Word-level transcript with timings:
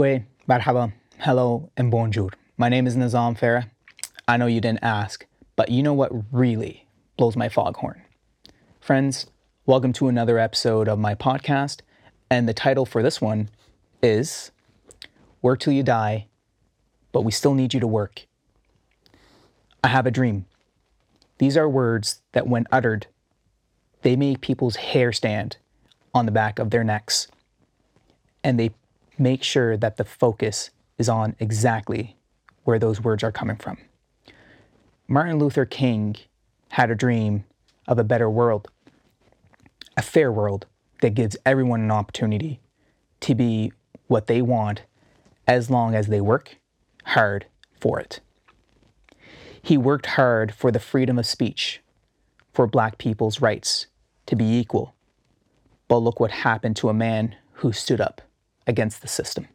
Marhaba, 0.00 0.94
hello, 1.18 1.70
and 1.76 1.90
bonjour. 1.90 2.30
My 2.56 2.70
name 2.70 2.86
is 2.86 2.96
Nizam 2.96 3.38
Farah. 3.38 3.68
I 4.26 4.38
know 4.38 4.46
you 4.46 4.58
didn't 4.58 4.82
ask, 4.82 5.26
but 5.56 5.68
you 5.68 5.82
know 5.82 5.92
what 5.92 6.10
really 6.32 6.86
blows 7.18 7.36
my 7.36 7.50
foghorn? 7.50 8.00
Friends, 8.80 9.26
welcome 9.66 9.92
to 9.92 10.08
another 10.08 10.38
episode 10.38 10.88
of 10.88 10.98
my 10.98 11.14
podcast. 11.14 11.80
And 12.30 12.48
the 12.48 12.54
title 12.54 12.86
for 12.86 13.02
this 13.02 13.20
one 13.20 13.50
is 14.02 14.52
Work 15.42 15.60
Till 15.60 15.74
You 15.74 15.82
Die, 15.82 16.28
but 17.12 17.20
we 17.20 17.30
still 17.30 17.52
need 17.52 17.74
you 17.74 17.80
to 17.80 17.86
work. 17.86 18.26
I 19.84 19.88
have 19.88 20.06
a 20.06 20.10
dream. 20.10 20.46
These 21.36 21.58
are 21.58 21.68
words 21.68 22.22
that, 22.32 22.46
when 22.46 22.66
uttered, 22.72 23.06
they 24.00 24.16
make 24.16 24.40
people's 24.40 24.76
hair 24.76 25.12
stand 25.12 25.58
on 26.14 26.24
the 26.24 26.32
back 26.32 26.58
of 26.58 26.70
their 26.70 26.84
necks. 26.84 27.28
And 28.42 28.58
they 28.58 28.70
make 29.20 29.42
sure 29.42 29.76
that 29.76 29.98
the 29.98 30.04
focus 30.04 30.70
is 30.96 31.08
on 31.08 31.36
exactly 31.38 32.16
where 32.64 32.78
those 32.78 33.00
words 33.00 33.22
are 33.22 33.30
coming 33.30 33.56
from. 33.56 33.76
Martin 35.06 35.38
Luther 35.38 35.66
King 35.66 36.16
had 36.70 36.90
a 36.90 36.94
dream 36.94 37.44
of 37.86 37.98
a 37.98 38.04
better 38.04 38.30
world, 38.30 38.68
a 39.96 40.02
fair 40.02 40.32
world 40.32 40.66
that 41.02 41.14
gives 41.14 41.36
everyone 41.44 41.80
an 41.80 41.90
opportunity 41.90 42.60
to 43.20 43.34
be 43.34 43.72
what 44.06 44.26
they 44.26 44.40
want 44.40 44.82
as 45.46 45.68
long 45.68 45.94
as 45.94 46.06
they 46.06 46.20
work 46.20 46.56
hard 47.04 47.46
for 47.78 48.00
it. 48.00 48.20
He 49.60 49.76
worked 49.76 50.06
hard 50.06 50.54
for 50.54 50.70
the 50.70 50.78
freedom 50.78 51.18
of 51.18 51.26
speech, 51.26 51.82
for 52.52 52.66
black 52.66 52.96
people's 52.96 53.40
rights 53.40 53.86
to 54.26 54.36
be 54.36 54.58
equal. 54.58 54.94
But 55.88 55.98
look 55.98 56.20
what 56.20 56.30
happened 56.30 56.76
to 56.76 56.88
a 56.88 56.94
man 56.94 57.36
who 57.54 57.72
stood 57.72 58.00
up 58.00 58.22
against 58.70 59.02
the 59.02 59.08
system. 59.08 59.48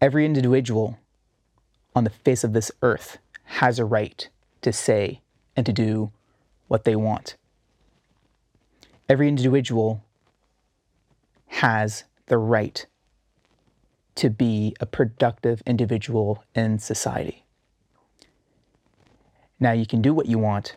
Every 0.00 0.24
individual 0.24 0.98
on 1.94 2.04
the 2.04 2.10
face 2.10 2.42
of 2.42 2.54
this 2.54 2.72
earth 2.80 3.18
has 3.44 3.78
a 3.78 3.84
right 3.84 4.28
to 4.62 4.72
say 4.72 5.20
and 5.54 5.66
to 5.66 5.72
do 5.72 6.10
what 6.66 6.84
they 6.84 6.96
want. 6.96 7.36
Every 9.08 9.28
individual 9.28 10.02
has 11.46 12.04
the 12.26 12.38
right 12.38 12.86
to 14.14 14.30
be 14.30 14.74
a 14.80 14.86
productive 14.86 15.62
individual 15.66 16.42
in 16.54 16.78
society. 16.78 17.44
Now, 19.60 19.72
you 19.72 19.86
can 19.86 20.00
do 20.00 20.14
what 20.14 20.26
you 20.26 20.38
want, 20.38 20.76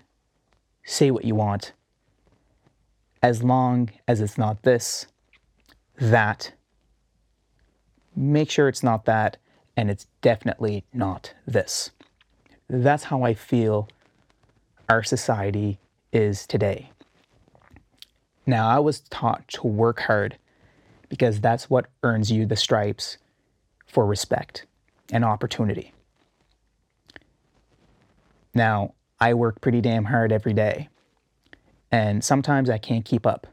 say 0.84 1.10
what 1.10 1.24
you 1.24 1.36
want, 1.36 1.72
as 3.24 3.42
long 3.42 3.90
as 4.08 4.20
it's 4.20 4.38
not 4.38 4.64
this, 4.64 5.08
that, 5.98 6.52
make 8.16 8.50
sure 8.50 8.68
it's 8.68 8.84
not 8.84 9.06
that, 9.06 9.38
and 9.76 9.90
it's 9.90 10.08
definitely 10.22 10.86
not 10.94 11.34
this. 11.46 11.92
That's 12.70 13.06
how 13.06 13.24
I 13.24 13.34
feel 13.34 13.90
our 14.90 15.04
society 15.04 15.80
is 16.14 16.48
today. 16.48 16.92
Now, 18.46 18.70
I 18.70 18.80
was 18.80 19.02
taught 19.02 19.48
to 19.50 19.68
work 19.68 20.02
hard 20.02 20.38
because 21.10 21.42
that's 21.42 21.70
what 21.70 21.88
earns 22.04 22.32
you 22.32 22.46
the 22.46 22.56
stripes 22.56 23.18
for 23.86 24.06
respect 24.06 24.66
and 25.12 25.26
opportunity. 25.26 25.94
Now, 28.54 28.94
I 29.20 29.34
work 29.34 29.62
pretty 29.62 29.82
damn 29.82 30.06
hard 30.06 30.32
every 30.32 30.54
day, 30.54 30.90
and 31.92 32.24
sometimes 32.24 32.70
I 32.70 32.78
can't 32.78 33.06
keep 33.06 33.26
up 33.26 33.48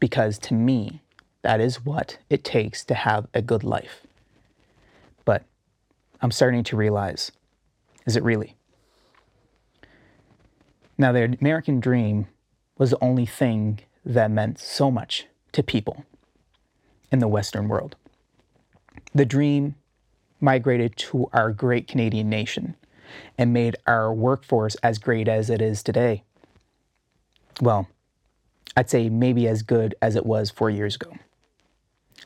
because 0.00 0.38
to 0.40 0.54
me, 0.54 1.01
that 1.42 1.60
is 1.60 1.84
what 1.84 2.18
it 2.30 2.44
takes 2.44 2.84
to 2.84 2.94
have 2.94 3.26
a 3.34 3.42
good 3.42 3.64
life. 3.64 4.06
But 5.24 5.44
I'm 6.20 6.30
starting 6.30 6.64
to 6.64 6.76
realize 6.76 7.32
is 8.06 8.16
it 8.16 8.22
really? 8.22 8.56
Now, 10.98 11.12
the 11.12 11.36
American 11.40 11.80
dream 11.80 12.26
was 12.78 12.90
the 12.90 13.02
only 13.02 13.26
thing 13.26 13.80
that 14.04 14.30
meant 14.30 14.58
so 14.58 14.90
much 14.90 15.26
to 15.52 15.62
people 15.62 16.04
in 17.10 17.18
the 17.18 17.28
Western 17.28 17.68
world. 17.68 17.96
The 19.14 19.24
dream 19.24 19.76
migrated 20.40 20.96
to 20.96 21.28
our 21.32 21.52
great 21.52 21.86
Canadian 21.86 22.28
nation 22.28 22.74
and 23.38 23.52
made 23.52 23.76
our 23.86 24.12
workforce 24.12 24.74
as 24.76 24.98
great 24.98 25.28
as 25.28 25.50
it 25.50 25.60
is 25.60 25.82
today. 25.82 26.24
Well, 27.60 27.88
I'd 28.76 28.90
say 28.90 29.08
maybe 29.08 29.46
as 29.46 29.62
good 29.62 29.94
as 30.00 30.16
it 30.16 30.26
was 30.26 30.50
four 30.50 30.70
years 30.70 30.96
ago. 30.96 31.12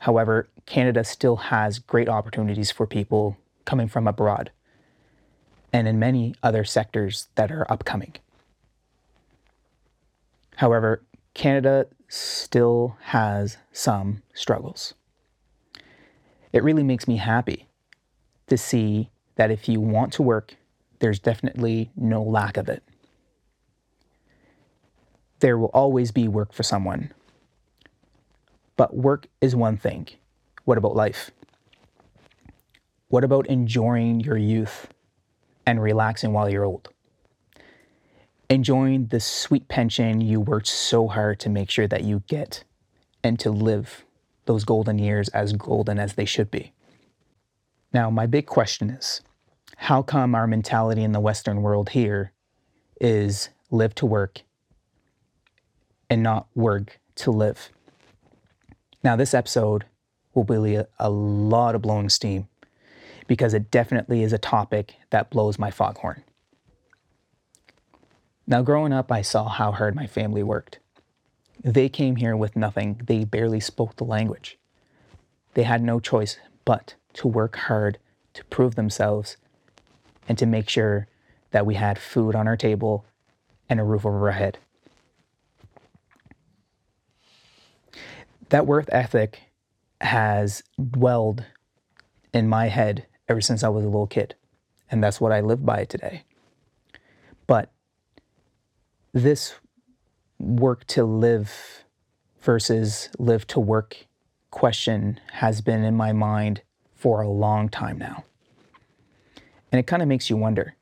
However, 0.01 0.49
Canada 0.67 1.05
still 1.05 1.37
has 1.37 1.79
great 1.79 2.09
opportunities 2.09 2.71
for 2.71 2.87
people 2.87 3.37
coming 3.65 3.89
from 3.89 4.07
abroad 4.07 4.51
and 5.73 5.89
in 5.89 5.99
many 5.99 6.35
other 6.43 6.65
sectors 6.65 7.29
that 7.35 7.51
are 7.51 7.71
upcoming. 7.71 8.15
However, 10.57 11.03
Canada 11.35 11.87
still 12.09 12.97
has 13.03 13.59
some 13.73 14.23
struggles. 14.33 14.95
It 16.53 16.63
really 16.63 16.83
makes 16.83 17.07
me 17.07 17.17
happy 17.17 17.69
to 18.47 18.57
see 18.57 19.11
that 19.35 19.51
if 19.51 19.69
you 19.69 19.81
want 19.81 20.13
to 20.15 20.23
work, 20.23 20.57
there's 21.01 21.19
definitely 21.19 21.91
no 21.95 22.23
lack 22.23 22.57
of 22.57 22.69
it. 22.69 22.83
There 25.41 25.59
will 25.59 25.71
always 25.75 26.11
be 26.11 26.27
work 26.27 26.55
for 26.55 26.63
someone. 26.63 27.13
But 28.77 28.97
work 28.97 29.27
is 29.41 29.57
one 29.57 29.77
thing. 29.77 30.09
What 30.65 30.79
about 30.79 30.97
life? 30.97 31.31
What 33.09 33.25
about 33.25 33.47
enjoying 33.47 34.21
your 34.21 34.37
youth 34.37 34.89
and 35.67 35.81
relaxing 35.81 36.33
while 36.33 36.51
you're 36.51 36.65
old? 36.65 36.91
enjoying 38.49 39.07
the 39.07 39.21
sweet 39.21 39.69
pension 39.69 40.21
you 40.21 40.41
worked 40.41 40.69
so 40.69 41.09
hard 41.09 41.41
to 41.41 41.49
make 41.49 41.71
sure 41.71 41.89
that 41.89 42.05
you 42.05 42.23
get 42.29 42.65
and 43.23 43.39
to 43.41 43.51
live 43.51 44.05
those 44.45 44.65
golden 44.65 44.99
years 44.99 45.29
as 45.31 45.53
golden 45.53 45.99
as 45.99 46.15
they 46.15 46.25
should 46.25 46.51
be. 46.51 46.73
Now, 47.93 48.11
my 48.11 48.27
big 48.27 48.47
question 48.47 48.91
is 48.91 49.21
how 49.77 50.03
come 50.03 50.35
our 50.35 50.47
mentality 50.47 51.03
in 51.03 51.13
the 51.13 51.21
Western 51.21 51.63
world 51.63 51.91
here 51.91 52.33
is 53.01 53.49
live 53.71 53.95
to 53.97 54.07
work 54.07 54.43
and 56.09 56.23
not 56.23 56.47
work 56.55 57.01
to 57.17 57.31
live? 57.31 57.71
Now, 59.03 59.17
this 59.17 59.35
episode 59.35 59.85
will 60.35 60.45
be 60.45 60.79
a, 60.99 61.11
lot 61.11 61.75
of 61.75 61.83
blowing 61.83 62.09
steam 62.09 62.49
because 63.27 63.55
it 63.55 63.71
definitely 63.71 64.23
is 64.23 64.33
a 64.33 64.39
topic 64.39 64.95
that 65.11 65.31
blows 65.31 65.59
my 65.59 65.71
foghorn. 65.71 66.23
Now, 68.47 68.63
growing 68.63 68.93
up, 68.93 69.11
I 69.11 69.23
saw 69.23 69.49
how 69.49 69.73
hard 69.73 69.97
my 69.97 70.07
family 70.07 70.43
worked. 70.43 70.79
They 71.65 71.89
came 71.89 72.17
here 72.17 72.37
with 72.37 72.55
nothing, 72.55 73.01
they 73.05 73.25
barely 73.25 73.61
spoke 73.61 73.97
the 73.97 74.05
language. 74.05 74.59
They 75.55 75.65
had 75.65 75.83
no 75.83 75.99
choice 75.99 76.39
but 76.65 76.95
to 77.15 77.27
work 77.27 77.57
hard 77.57 77.99
to 78.35 78.45
prove 78.45 78.75
themselves 78.75 79.37
and 80.29 80.37
to 80.39 80.47
make 80.47 80.69
sure 80.69 81.09
that 81.51 81.67
we 81.67 81.75
had 81.75 81.99
food 81.99 82.35
on 82.35 82.47
our 82.47 82.57
table 82.57 83.07
and 83.69 83.81
a 83.81 83.85
roof 83.85 84.05
over 84.05 84.27
our 84.27 84.33
head. 84.33 84.59
That 88.51 88.67
worth 88.67 88.89
ethic 88.93 89.41
has 90.01 90.63
dwelled 90.79 91.45
in 92.33 92.49
my 92.49 92.69
head 92.69 93.07
ever 93.29 93.41
since 93.41 93.65
I 93.65 93.69
was 93.69 93.85
a 93.85 93.89
little 93.89 94.07
kid, 94.07 94.35
and 94.91 95.03
that's 95.03 95.21
what 95.21 95.33
I 95.33 95.41
live 95.41 95.65
by 95.65 95.85
today. 95.85 96.23
But 97.47 97.73
this 99.13 99.55
work 100.39 100.87
to 100.89 101.05
live 101.05 101.85
versus 102.41 103.09
live 103.19 103.47
to 103.49 103.61
work 103.61 104.07
question 104.51 105.21
has 105.33 105.61
been 105.61 105.83
in 105.83 105.97
my 105.97 106.13
mind 106.13 106.63
for 106.95 107.21
a 107.21 107.29
long 107.29 107.69
time 107.69 107.99
now. 107.99 108.25
And 109.73 109.81
it 109.81 109.87
kind 109.87 110.03
of 110.03 110.09
makes 110.09 110.31
you 110.31 110.37
wonder 110.37 110.77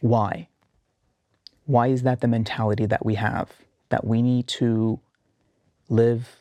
why? 0.00 0.48
Why 1.66 1.86
is 1.86 2.02
that 2.02 2.20
the 2.20 2.28
mentality 2.28 2.86
that 2.86 3.06
we 3.06 3.14
have? 3.14 3.52
That 3.90 4.04
we 4.04 4.20
need 4.20 4.48
to 4.48 4.98
live 5.92 6.40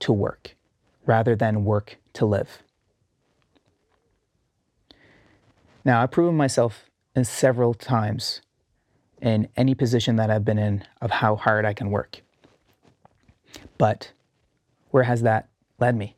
to 0.00 0.12
work 0.12 0.56
rather 1.06 1.34
than 1.34 1.64
work 1.64 1.98
to 2.14 2.26
live? 2.26 2.62
Now, 5.84 6.02
I've 6.02 6.10
proven 6.10 6.36
myself 6.36 6.90
in 7.14 7.24
several 7.24 7.72
times 7.72 8.42
in 9.22 9.48
any 9.56 9.74
position 9.74 10.16
that 10.16 10.30
I've 10.30 10.44
been 10.44 10.58
in 10.58 10.84
of 11.00 11.10
how 11.10 11.36
hard 11.36 11.64
I 11.64 11.72
can 11.72 11.90
work. 11.90 12.20
But 13.78 14.12
where 14.90 15.04
has 15.04 15.22
that 15.22 15.48
led 15.78 15.96
me? 15.96 16.16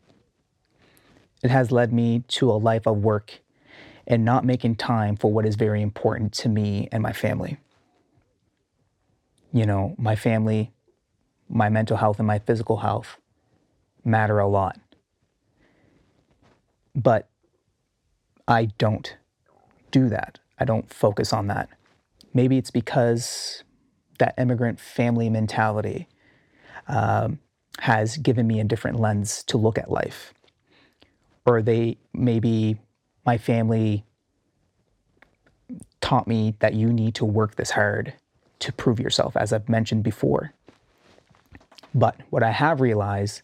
It 1.43 1.51
has 1.51 1.71
led 1.71 1.93
me 1.93 2.25
to 2.29 2.51
a 2.51 2.53
life 2.53 2.87
of 2.87 2.99
work 2.99 3.41
and 4.07 4.25
not 4.25 4.45
making 4.45 4.77
time 4.77 5.17
for 5.17 5.33
what 5.33 5.47
is 5.47 5.55
very 5.55 5.81
important 5.83 6.33
to 6.33 6.49
me 6.49 6.89
and 6.91 7.03
my 7.03 7.13
family. 7.13 7.59
You 9.53 9.67
know, 9.67 9.95
my 9.99 10.17
family, 10.17 10.73
my 11.51 11.69
mental 11.69 11.97
health, 11.97 12.19
and 12.19 12.27
my 12.27 12.39
physical 12.39 12.79
health 12.79 13.19
matter 14.05 14.39
a 14.39 14.49
lot. 14.49 14.79
But 16.95 17.29
I 18.49 18.67
don't 18.79 19.17
do 19.91 20.09
that. 20.09 20.39
I 20.59 20.65
don't 20.65 20.93
focus 20.93 21.33
on 21.33 21.49
that. 21.49 21.69
Maybe 22.33 22.57
it's 22.57 22.71
because 22.71 23.65
that 24.19 24.35
immigrant 24.39 24.79
family 24.79 25.29
mentality 25.29 26.09
um, 26.87 27.39
has 27.81 28.17
given 28.17 28.47
me 28.47 28.61
a 28.61 28.65
different 28.65 29.01
lens 29.01 29.43
to 29.45 29.57
look 29.57 29.79
at 29.79 29.91
life. 29.91 30.33
Or 31.47 31.63
they 31.63 31.99
maybe 32.13 32.79
my 33.25 33.39
family 33.39 34.05
taught 36.01 36.27
me 36.27 36.55
that 36.61 36.75
you 36.75 36.93
need 36.93 37.15
to 37.17 37.25
work 37.25 37.57
this 37.57 37.71
hard 37.71 38.15
to 38.61 38.73
prove 38.73 39.01
yourself, 39.01 39.37
as 39.37 39.53
I've 39.53 39.69
mentioned 39.69 40.03
before. 40.03 40.53
But 41.95 42.17
what 42.31 42.43
I 42.43 42.51
have 42.51 42.81
realized 42.81 43.43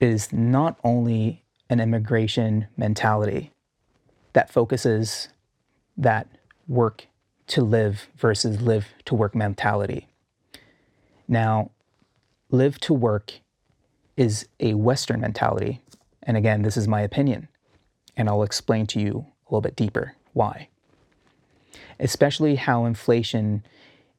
is 0.00 0.32
not 0.32 0.78
only 0.84 1.42
an 1.70 1.80
immigration 1.80 2.66
mentality 2.76 3.50
that 4.32 4.50
focuses 4.50 5.28
that 5.96 6.28
work 6.66 7.06
to 7.48 7.62
live 7.62 8.08
versus 8.16 8.60
live 8.60 8.88
to 9.06 9.14
work 9.14 9.34
mentality. 9.34 10.06
Now, 11.26 11.70
live 12.50 12.78
to 12.80 12.94
work 12.94 13.40
is 14.16 14.48
a 14.60 14.74
Western 14.74 15.20
mentality. 15.20 15.80
And 16.22 16.36
again, 16.36 16.62
this 16.62 16.76
is 16.76 16.86
my 16.86 17.00
opinion. 17.00 17.48
And 18.16 18.28
I'll 18.28 18.42
explain 18.42 18.86
to 18.88 19.00
you 19.00 19.26
a 19.46 19.48
little 19.50 19.60
bit 19.60 19.76
deeper 19.76 20.14
why. 20.32 20.68
Especially 22.00 22.56
how 22.56 22.84
inflation 22.84 23.64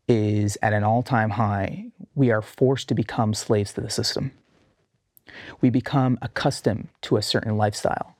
is 0.10 0.58
at 0.62 0.74
an 0.74 0.84
all 0.84 1.04
time 1.04 1.32
high, 1.32 1.86
we 2.16 2.32
are 2.32 2.42
forced 2.42 2.90
to 2.90 2.96
become 2.96 3.34
slaves 3.34 3.72
to 3.74 3.82
the 3.82 3.90
system. 3.90 4.32
We 5.62 5.70
become 5.70 6.18
accustomed 6.22 6.90
to 7.04 7.18
a 7.18 7.22
certain 7.22 7.56
lifestyle 7.56 8.16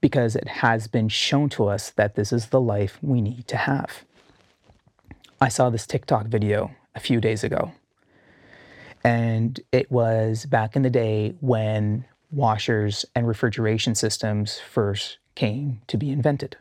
because 0.00 0.36
it 0.36 0.46
has 0.46 0.86
been 0.86 1.08
shown 1.08 1.48
to 1.48 1.66
us 1.66 1.90
that 1.92 2.14
this 2.14 2.30
is 2.30 2.48
the 2.48 2.60
life 2.60 2.98
we 3.00 3.22
need 3.22 3.48
to 3.48 3.56
have. 3.56 4.04
I 5.40 5.48
saw 5.48 5.70
this 5.70 5.86
TikTok 5.86 6.26
video 6.26 6.70
a 6.94 7.00
few 7.00 7.20
days 7.20 7.42
ago, 7.42 7.72
and 9.02 9.58
it 9.72 9.90
was 9.90 10.44
back 10.44 10.76
in 10.76 10.82
the 10.82 10.90
day 10.90 11.34
when 11.40 12.04
washers 12.30 13.06
and 13.14 13.26
refrigeration 13.26 13.94
systems 13.94 14.58
first 14.58 15.18
came 15.34 15.80
to 15.86 15.96
be 15.96 16.10
invented. 16.10 16.56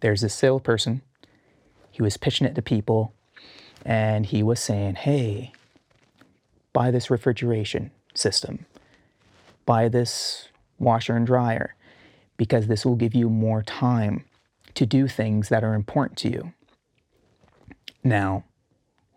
There's 0.00 0.20
this 0.20 0.34
salesperson, 0.34 1.02
he 1.98 2.02
was 2.02 2.16
pitching 2.16 2.46
it 2.46 2.54
to 2.54 2.62
people, 2.62 3.12
and 3.84 4.24
he 4.24 4.40
was 4.40 4.60
saying, 4.60 4.94
Hey, 4.94 5.50
buy 6.72 6.92
this 6.92 7.10
refrigeration 7.10 7.90
system, 8.14 8.66
buy 9.66 9.88
this 9.88 10.48
washer 10.78 11.16
and 11.16 11.26
dryer 11.26 11.74
because 12.36 12.68
this 12.68 12.86
will 12.86 12.94
give 12.94 13.16
you 13.16 13.28
more 13.28 13.64
time 13.64 14.24
to 14.74 14.86
do 14.86 15.08
things 15.08 15.48
that 15.48 15.64
are 15.64 15.74
important 15.74 16.16
to 16.18 16.30
you. 16.30 16.52
Now, 18.04 18.44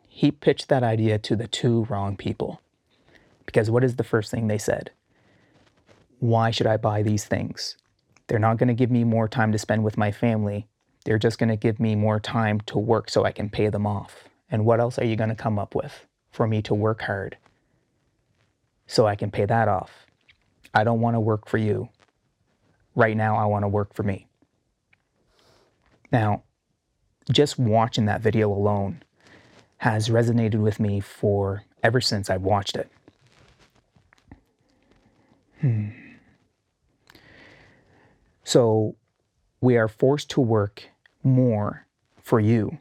he 0.07 0.31
pitched 0.31 0.67
that 0.69 0.81
idea 0.81 1.19
to 1.19 1.35
the 1.35 1.45
two 1.45 1.85
wrong 1.87 2.17
people. 2.17 2.61
Because 3.45 3.69
what 3.69 3.83
is 3.83 3.97
the 3.97 4.03
first 4.03 4.31
thing 4.31 4.47
they 4.47 4.57
said? 4.57 4.89
Why 6.17 6.49
should 6.49 6.65
I 6.65 6.77
buy 6.77 7.03
these 7.03 7.25
things? 7.25 7.77
They're 8.25 8.39
not 8.39 8.57
going 8.57 8.69
to 8.69 8.73
give 8.73 8.89
me 8.89 9.03
more 9.03 9.27
time 9.27 9.51
to 9.51 9.59
spend 9.59 9.83
with 9.83 9.99
my 9.99 10.11
family. 10.11 10.67
They're 11.03 11.17
just 11.17 11.39
going 11.39 11.49
to 11.49 11.55
give 11.55 11.79
me 11.79 11.95
more 11.95 12.19
time 12.19 12.61
to 12.61 12.77
work 12.77 13.09
so 13.09 13.25
I 13.25 13.31
can 13.31 13.49
pay 13.49 13.69
them 13.69 13.87
off. 13.87 14.25
And 14.49 14.65
what 14.65 14.79
else 14.79 14.99
are 14.99 15.05
you 15.05 15.15
going 15.15 15.29
to 15.29 15.35
come 15.35 15.57
up 15.57 15.73
with 15.73 16.05
for 16.31 16.47
me 16.47 16.61
to 16.63 16.73
work 16.73 17.01
hard 17.01 17.37
so 18.85 19.07
I 19.07 19.15
can 19.15 19.31
pay 19.31 19.45
that 19.45 19.67
off? 19.67 20.05
I 20.73 20.83
don't 20.83 21.01
want 21.01 21.15
to 21.15 21.19
work 21.19 21.47
for 21.47 21.57
you. 21.57 21.89
Right 22.95 23.15
now, 23.15 23.37
I 23.37 23.45
want 23.45 23.63
to 23.63 23.69
work 23.69 23.93
for 23.93 24.03
me. 24.03 24.27
Now, 26.11 26.43
just 27.31 27.57
watching 27.57 28.05
that 28.05 28.21
video 28.21 28.51
alone 28.51 29.01
has 29.77 30.09
resonated 30.09 30.59
with 30.59 30.79
me 30.79 30.99
for 30.99 31.63
ever 31.81 32.01
since 32.01 32.29
I've 32.29 32.41
watched 32.41 32.75
it. 32.75 32.91
Hmm. 35.61 35.89
So, 38.43 38.95
we 39.61 39.77
are 39.77 39.87
forced 39.87 40.29
to 40.31 40.41
work 40.41 40.90
more 41.23 41.85
for 42.21 42.39
you 42.39 42.79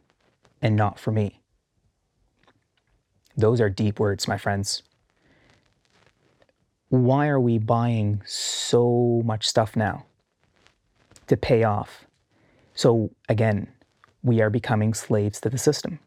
and 0.63 0.77
not 0.77 0.99
for 0.99 1.11
me. 1.11 1.41
Those 3.37 3.61
are 3.61 3.71
deep 3.71 3.99
words, 3.99 4.29
my 4.29 4.37
friends 4.37 4.83
why 6.91 7.29
are 7.29 7.41
we 7.41 7.57
buying 7.57 8.21
so 8.27 9.23
much 9.25 9.47
stuff 9.47 9.77
now 9.77 10.05
to 11.29 11.37
pay 11.37 11.63
off? 11.63 12.05
So 12.75 13.11
again, 13.29 13.69
we 14.23 14.41
are 14.41 14.51
becoming 14.51 14.93
slaves 14.93 15.41
to 15.41 15.51
the 15.51 15.59
system. 15.59 16.01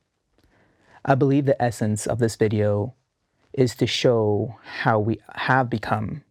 I 1.05 1.15
believe 1.15 1.45
the 1.45 1.61
essence 1.61 2.05
of 2.05 2.19
this 2.19 2.35
video 2.35 2.93
is 3.53 3.75
to 3.75 3.87
show 3.87 4.57
how 4.63 4.99
we 4.99 5.19
have 5.35 5.69
become 5.69 6.23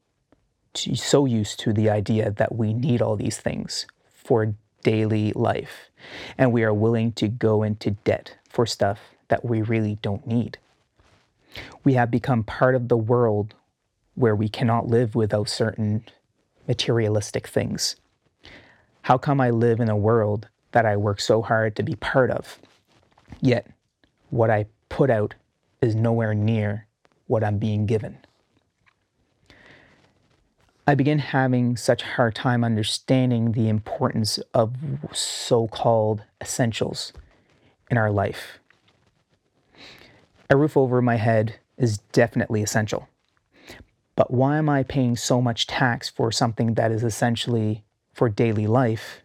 so 0.74 1.24
used 1.24 1.58
to 1.60 1.72
the 1.72 1.88
idea 1.88 2.30
that 2.30 2.54
we 2.54 2.74
need 2.74 3.00
all 3.00 3.16
these 3.16 3.38
things 3.38 3.86
for 4.12 4.54
daily 4.82 5.32
life, 5.34 5.90
and 6.36 6.52
we 6.52 6.64
are 6.64 6.74
willing 6.74 7.12
to 7.12 7.28
go 7.28 7.62
into 7.62 7.92
debt 7.92 8.36
for 8.48 8.66
stuff 8.66 9.00
that 9.28 9.44
we 9.44 9.62
really 9.62 9.98
don't 10.02 10.26
need. 10.26 10.58
We 11.84 11.94
have 11.94 12.10
become 12.10 12.44
part 12.44 12.74
of 12.74 12.88
the 12.88 12.96
world 12.96 13.54
where 14.14 14.36
we 14.36 14.48
cannot 14.48 14.88
live 14.88 15.14
without 15.14 15.48
certain 15.48 16.04
materialistic 16.68 17.46
things? 17.46 17.96
How 19.02 19.18
come 19.18 19.40
I 19.40 19.50
live 19.50 19.80
in 19.80 19.90
a 19.90 19.96
world 19.96 20.48
that 20.72 20.86
I 20.86 20.96
work 20.96 21.20
so 21.20 21.42
hard 21.42 21.76
to 21.76 21.82
be 21.82 21.96
part 21.96 22.30
of, 22.30 22.58
yet 23.40 23.66
what 24.30 24.50
I 24.50 24.66
put 24.88 25.10
out 25.10 25.34
is 25.80 25.94
nowhere 25.94 26.34
near 26.34 26.86
what 27.26 27.42
I'm 27.42 27.58
being 27.58 27.86
given? 27.86 28.18
I 30.84 30.96
begin 30.96 31.20
having 31.20 31.76
such 31.76 32.02
a 32.02 32.06
hard 32.06 32.34
time 32.34 32.64
understanding 32.64 33.52
the 33.52 33.68
importance 33.68 34.40
of 34.52 34.74
so 35.12 35.68
called 35.68 36.22
essentials 36.40 37.12
in 37.88 37.96
our 37.96 38.10
life. 38.10 38.58
A 40.50 40.56
roof 40.56 40.76
over 40.76 41.00
my 41.00 41.16
head 41.16 41.60
is 41.78 41.98
definitely 41.98 42.64
essential. 42.64 43.08
But 44.16 44.32
why 44.32 44.58
am 44.58 44.68
I 44.68 44.82
paying 44.82 45.14
so 45.16 45.40
much 45.40 45.68
tax 45.68 46.08
for 46.08 46.32
something 46.32 46.74
that 46.74 46.90
is 46.90 47.04
essentially 47.04 47.84
for 48.12 48.28
daily 48.28 48.66
life 48.66 49.20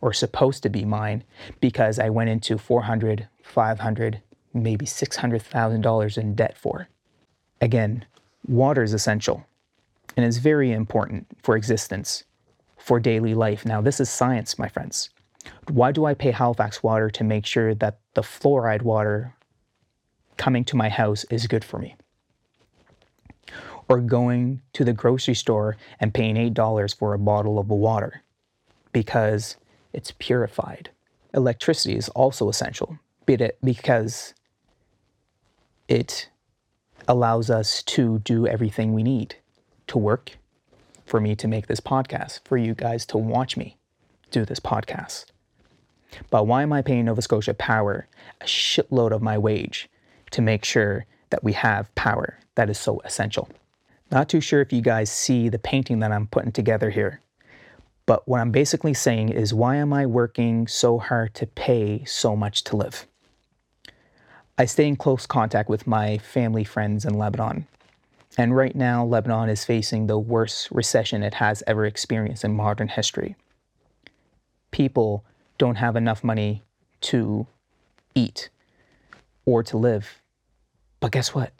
or 0.00 0.12
supposed 0.12 0.62
to 0.62 0.68
be 0.68 0.84
mine 0.84 1.24
because 1.60 1.98
I 1.98 2.10
went 2.10 2.30
into 2.30 2.56
400, 2.58 3.28
500, 3.42 4.22
maybe 4.54 4.86
$600,000 4.86 6.18
in 6.18 6.34
debt 6.34 6.56
for? 6.56 6.88
Again, 7.60 8.04
water 8.46 8.84
is 8.84 8.94
essential 8.94 9.44
and 10.16 10.26
is 10.26 10.38
very 10.38 10.72
important 10.72 11.26
for 11.42 11.56
existence, 11.56 12.24
for 12.78 13.00
daily 13.00 13.34
life. 13.34 13.64
Now, 13.64 13.80
this 13.80 14.00
is 14.00 14.10
science, 14.10 14.58
my 14.58 14.68
friends. 14.68 15.10
Why 15.70 15.92
do 15.92 16.04
I 16.04 16.14
pay 16.14 16.30
Halifax 16.30 16.82
Water 16.82 17.10
to 17.10 17.24
make 17.24 17.46
sure 17.46 17.74
that 17.74 17.98
the 18.14 18.22
fluoride 18.22 18.82
water 18.82 19.34
coming 20.36 20.64
to 20.66 20.76
my 20.76 20.88
house 20.88 21.24
is 21.30 21.46
good 21.46 21.64
for 21.64 21.78
me? 21.78 21.96
or 23.88 24.00
going 24.00 24.62
to 24.72 24.84
the 24.84 24.92
grocery 24.92 25.34
store 25.34 25.76
and 26.00 26.14
paying 26.14 26.36
$8 26.36 26.96
for 26.96 27.12
a 27.12 27.18
bottle 27.18 27.58
of 27.58 27.68
water 27.68 28.22
because 28.92 29.56
it's 29.92 30.12
purified. 30.18 30.90
Electricity 31.34 31.96
is 31.96 32.08
also 32.10 32.48
essential 32.48 32.98
because 33.26 34.34
it 35.88 36.28
allows 37.08 37.50
us 37.50 37.82
to 37.82 38.18
do 38.20 38.46
everything 38.46 38.94
we 38.94 39.02
need 39.02 39.36
to 39.92 39.98
work, 39.98 40.32
for 41.04 41.20
me 41.20 41.34
to 41.36 41.46
make 41.46 41.66
this 41.66 41.80
podcast, 41.80 42.40
for 42.46 42.56
you 42.56 42.74
guys 42.74 43.04
to 43.04 43.18
watch 43.18 43.58
me 43.58 43.76
do 44.30 44.46
this 44.46 44.58
podcast. 44.58 45.26
But 46.30 46.46
why 46.46 46.62
am 46.62 46.72
I 46.72 46.80
paying 46.80 47.04
Nova 47.04 47.20
Scotia 47.20 47.52
Power 47.52 48.08
a 48.40 48.46
shitload 48.46 49.12
of 49.12 49.20
my 49.20 49.36
wage 49.36 49.90
to 50.30 50.40
make 50.40 50.64
sure 50.64 51.04
that 51.28 51.44
we 51.44 51.52
have 51.52 51.94
power 51.94 52.38
that 52.54 52.70
is 52.70 52.78
so 52.78 53.00
essential? 53.04 53.50
Not 54.10 54.30
too 54.30 54.40
sure 54.40 54.62
if 54.62 54.72
you 54.72 54.80
guys 54.80 55.10
see 55.10 55.50
the 55.50 55.58
painting 55.58 56.00
that 56.00 56.10
I'm 56.10 56.26
putting 56.26 56.52
together 56.52 56.88
here. 56.88 57.20
But 58.06 58.26
what 58.26 58.40
I'm 58.40 58.50
basically 58.50 58.94
saying 58.94 59.28
is 59.28 59.52
why 59.52 59.76
am 59.76 59.92
I 59.92 60.06
working 60.06 60.66
so 60.66 60.98
hard 60.98 61.34
to 61.34 61.46
pay 61.46 62.04
so 62.04 62.34
much 62.34 62.64
to 62.64 62.76
live? 62.76 63.06
I 64.56 64.64
stay 64.64 64.88
in 64.88 64.96
close 64.96 65.26
contact 65.26 65.68
with 65.68 65.86
my 65.86 66.16
family 66.16 66.64
friends 66.64 67.04
in 67.04 67.18
Lebanon. 67.18 67.66
And 68.38 68.56
right 68.56 68.74
now, 68.74 69.04
Lebanon 69.04 69.48
is 69.48 69.64
facing 69.64 70.06
the 70.06 70.18
worst 70.18 70.70
recession 70.70 71.22
it 71.22 71.34
has 71.34 71.62
ever 71.66 71.84
experienced 71.84 72.44
in 72.44 72.54
modern 72.54 72.88
history. 72.88 73.36
People 74.70 75.24
don't 75.58 75.76
have 75.76 75.96
enough 75.96 76.24
money 76.24 76.62
to 77.02 77.46
eat 78.14 78.48
or 79.44 79.62
to 79.64 79.76
live. 79.76 80.20
But 81.00 81.12
guess 81.12 81.34
what? 81.34 81.52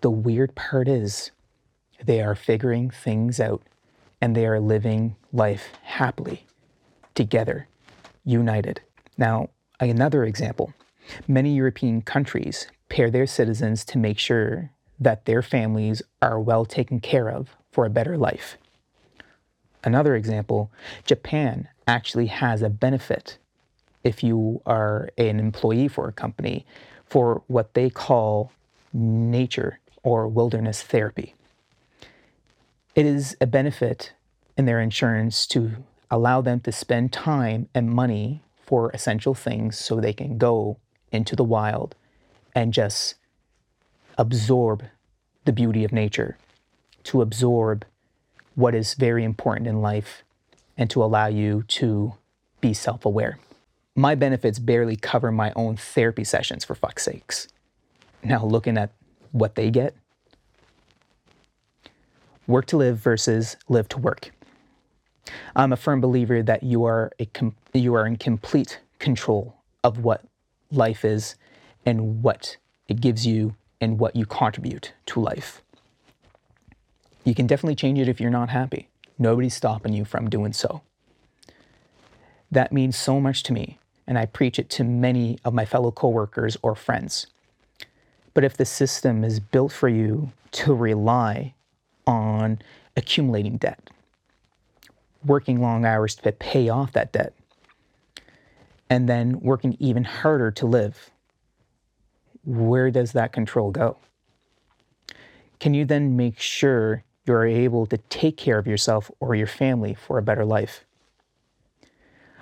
The 0.00 0.10
weird 0.10 0.54
part 0.54 0.88
is 0.88 1.30
they 2.02 2.22
are 2.22 2.34
figuring 2.34 2.90
things 2.90 3.40
out 3.40 3.62
and 4.20 4.34
they 4.34 4.46
are 4.46 4.60
living 4.60 5.16
life 5.32 5.68
happily 5.82 6.46
together, 7.14 7.68
united. 8.24 8.80
Now, 9.16 9.50
another 9.80 10.24
example 10.24 10.72
many 11.26 11.54
European 11.54 12.02
countries 12.02 12.68
pair 12.88 13.10
their 13.10 13.26
citizens 13.26 13.84
to 13.86 13.98
make 13.98 14.18
sure 14.18 14.70
that 15.00 15.24
their 15.24 15.42
families 15.42 16.02
are 16.20 16.40
well 16.40 16.64
taken 16.64 17.00
care 17.00 17.28
of 17.28 17.56
for 17.70 17.84
a 17.84 17.90
better 17.90 18.16
life. 18.16 18.56
Another 19.84 20.16
example 20.16 20.70
Japan 21.04 21.68
actually 21.86 22.26
has 22.26 22.62
a 22.62 22.68
benefit 22.68 23.38
if 24.04 24.22
you 24.22 24.60
are 24.66 25.10
an 25.16 25.38
employee 25.38 25.88
for 25.88 26.08
a 26.08 26.12
company 26.12 26.66
for 27.06 27.42
what 27.46 27.74
they 27.74 27.90
call 27.90 28.52
nature 28.92 29.78
or 30.02 30.28
wilderness 30.28 30.82
therapy. 30.82 31.34
It 32.94 33.06
is 33.06 33.36
a 33.40 33.46
benefit 33.46 34.12
in 34.56 34.64
their 34.66 34.80
insurance 34.80 35.46
to 35.48 35.84
allow 36.10 36.40
them 36.40 36.60
to 36.60 36.72
spend 36.72 37.12
time 37.12 37.68
and 37.74 37.90
money 37.90 38.42
for 38.60 38.90
essential 38.90 39.34
things 39.34 39.78
so 39.78 40.00
they 40.00 40.12
can 40.12 40.38
go 40.38 40.78
into 41.12 41.36
the 41.36 41.44
wild 41.44 41.94
and 42.54 42.72
just 42.72 43.14
absorb 44.18 44.84
the 45.44 45.52
beauty 45.52 45.84
of 45.84 45.92
nature, 45.92 46.36
to 47.04 47.22
absorb 47.22 47.86
what 48.54 48.74
is 48.74 48.94
very 48.94 49.24
important 49.24 49.66
in 49.66 49.80
life, 49.80 50.24
and 50.76 50.90
to 50.90 51.02
allow 51.02 51.26
you 51.26 51.62
to 51.68 52.14
be 52.60 52.74
self 52.74 53.06
aware. 53.06 53.38
My 53.94 54.14
benefits 54.14 54.58
barely 54.58 54.96
cover 54.96 55.32
my 55.32 55.52
own 55.56 55.76
therapy 55.76 56.24
sessions, 56.24 56.64
for 56.64 56.74
fuck's 56.74 57.04
sakes. 57.04 57.48
Now, 58.22 58.44
looking 58.44 58.76
at 58.76 58.90
what 59.32 59.54
they 59.54 59.70
get 59.70 59.94
work 62.48 62.66
to 62.66 62.76
live 62.78 62.98
versus 62.98 63.56
live 63.68 63.88
to 63.90 63.98
work. 63.98 64.32
I'm 65.54 65.72
a 65.72 65.76
firm 65.76 66.00
believer 66.00 66.42
that 66.42 66.62
you 66.62 66.84
are, 66.84 67.12
a 67.18 67.26
com- 67.26 67.54
you 67.74 67.94
are 67.94 68.06
in 68.06 68.16
complete 68.16 68.80
control 68.98 69.54
of 69.84 69.98
what 69.98 70.24
life 70.72 71.04
is 71.04 71.36
and 71.84 72.22
what 72.22 72.56
it 72.88 73.00
gives 73.00 73.26
you 73.26 73.54
and 73.80 73.98
what 73.98 74.16
you 74.16 74.26
contribute 74.26 74.92
to 75.06 75.20
life. 75.20 75.62
You 77.24 77.34
can 77.34 77.46
definitely 77.46 77.76
change 77.76 77.98
it 77.98 78.08
if 78.08 78.20
you're 78.20 78.30
not 78.30 78.50
happy. 78.50 78.88
Nobody's 79.18 79.54
stopping 79.54 79.92
you 79.92 80.04
from 80.04 80.30
doing 80.30 80.52
so. 80.52 80.82
That 82.50 82.72
means 82.72 82.96
so 82.96 83.20
much 83.20 83.42
to 83.44 83.52
me, 83.52 83.78
and 84.06 84.18
I 84.18 84.26
preach 84.26 84.58
it 84.58 84.70
to 84.70 84.84
many 84.84 85.38
of 85.44 85.52
my 85.52 85.64
fellow 85.64 85.90
coworkers 85.90 86.56
or 86.62 86.74
friends. 86.74 87.26
But 88.32 88.44
if 88.44 88.56
the 88.56 88.64
system 88.64 89.24
is 89.24 89.40
built 89.40 89.72
for 89.72 89.88
you 89.88 90.32
to 90.52 90.74
rely 90.74 91.54
on 92.06 92.60
accumulating 92.96 93.58
debt, 93.58 93.90
working 95.24 95.60
long 95.60 95.84
hours 95.84 96.14
to 96.14 96.32
pay 96.32 96.68
off 96.68 96.92
that 96.92 97.12
debt, 97.12 97.34
and 98.88 99.08
then 99.08 99.40
working 99.40 99.76
even 99.78 100.04
harder 100.04 100.50
to 100.52 100.66
live, 100.66 101.10
where 102.48 102.90
does 102.90 103.12
that 103.12 103.30
control 103.30 103.70
go? 103.70 103.98
Can 105.60 105.74
you 105.74 105.84
then 105.84 106.16
make 106.16 106.40
sure 106.40 107.04
you're 107.26 107.46
able 107.46 107.84
to 107.86 107.98
take 108.08 108.38
care 108.38 108.58
of 108.58 108.66
yourself 108.66 109.10
or 109.20 109.34
your 109.34 109.46
family 109.46 109.92
for 109.92 110.16
a 110.16 110.22
better 110.22 110.46
life? 110.46 110.86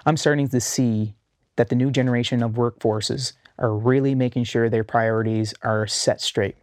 I'm 0.05 0.17
starting 0.17 0.49
to 0.49 0.61
see 0.61 1.15
that 1.57 1.71
the 1.71 1.75
new 1.75 1.91
generation 1.91 2.41
of 2.41 2.53
workforces 2.53 3.33
are 3.59 3.75
really 3.75 4.15
making 4.15 4.45
sure 4.45 4.71
their 4.71 4.85
priorities 4.85 5.53
are 5.63 5.89
set 5.89 6.21
straight. 6.21 6.57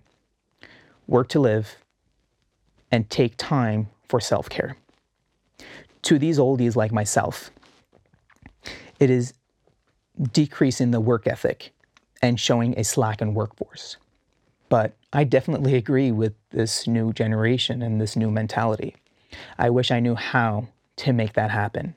Work 1.05 1.27
to 1.29 1.41
live 1.41 1.75
and 2.91 3.09
take 3.09 3.35
time 3.35 3.89
for 4.07 4.21
self 4.21 4.47
care. 4.47 4.77
To 6.03 6.17
these 6.17 6.39
oldies 6.39 6.77
like 6.77 6.93
myself, 6.93 7.51
it 9.01 9.09
is 9.09 9.33
decreasing 10.31 10.91
the 10.91 11.01
work 11.01 11.27
ethic 11.27 11.73
and 12.23 12.39
showing 12.39 12.73
a 12.79 12.83
slackened 12.83 13.35
workforce. 13.35 13.97
But 14.69 14.95
I 15.11 15.25
definitely 15.25 15.75
agree 15.75 16.11
with 16.11 16.33
this 16.49 16.87
new 16.87 17.11
generation 17.13 17.83
and 17.83 18.01
this 18.01 18.15
new 18.15 18.31
mentality. 18.31 18.95
I 19.59 19.69
wish 19.69 19.91
I 19.91 19.99
knew 19.99 20.15
how 20.15 20.69
to 20.95 21.13
make 21.13 21.33
that 21.33 21.51
happen. 21.51 21.95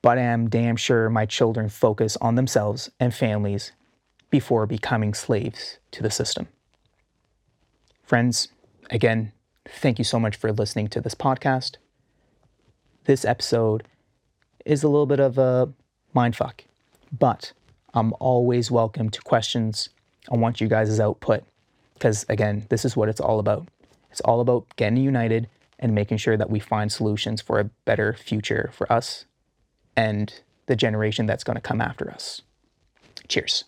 But 0.00 0.18
I 0.18 0.22
am 0.22 0.48
damn 0.48 0.76
sure 0.76 1.10
my 1.10 1.26
children 1.26 1.68
focus 1.68 2.16
on 2.20 2.34
themselves 2.34 2.90
and 2.98 3.14
families 3.14 3.72
before 4.30 4.66
becoming 4.66 5.12
slaves 5.12 5.78
to 5.90 6.02
the 6.02 6.10
system. 6.10 6.48
Friends, 8.04 8.48
again, 8.90 9.32
thank 9.68 9.98
you 9.98 10.04
so 10.04 10.18
much 10.18 10.36
for 10.36 10.50
listening 10.50 10.88
to 10.88 11.00
this 11.00 11.14
podcast. 11.14 11.76
This 13.04 13.24
episode 13.24 13.84
is 14.64 14.82
a 14.82 14.88
little 14.88 15.06
bit 15.06 15.20
of 15.20 15.36
a 15.36 15.72
mindfuck. 16.14 16.60
But 17.16 17.52
I'm 17.96 18.12
always 18.20 18.70
welcome 18.70 19.08
to 19.08 19.22
questions. 19.22 19.88
I 20.30 20.36
want 20.36 20.60
you 20.60 20.68
guys' 20.68 21.00
output 21.00 21.44
because, 21.94 22.26
again, 22.28 22.66
this 22.68 22.84
is 22.84 22.94
what 22.94 23.08
it's 23.08 23.20
all 23.20 23.38
about. 23.38 23.66
It's 24.10 24.20
all 24.20 24.42
about 24.42 24.66
getting 24.76 24.98
united 24.98 25.48
and 25.78 25.94
making 25.94 26.18
sure 26.18 26.36
that 26.36 26.50
we 26.50 26.60
find 26.60 26.92
solutions 26.92 27.40
for 27.40 27.58
a 27.58 27.64
better 27.86 28.12
future 28.12 28.68
for 28.74 28.90
us 28.92 29.24
and 29.96 30.42
the 30.66 30.76
generation 30.76 31.24
that's 31.24 31.42
going 31.42 31.56
to 31.56 31.60
come 31.62 31.80
after 31.80 32.10
us. 32.10 32.42
Cheers. 33.28 33.64